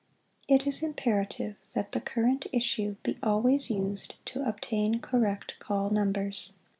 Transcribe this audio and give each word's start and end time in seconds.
It 0.47 0.65
is 0.65 0.81
imperative 0.81 1.57
that 1.75 1.91
the 1.91 2.01
current 2.01 2.47
issue 2.51 2.95
be 3.03 3.19
always 3.21 3.69
used 3.69 4.15
to 4.25 4.41
obtain 4.43 4.99
correct 4.99 5.53
call 5.59 5.91
numbers. 5.91 6.53